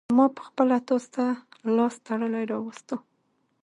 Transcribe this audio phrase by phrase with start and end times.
[0.17, 1.25] ما خپله تاسو ته
[1.75, 2.97] لاس تړلى راوستو.